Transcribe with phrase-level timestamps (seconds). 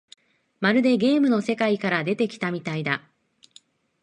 [0.59, 3.03] まるでゲームの世界から出てきたみたいだ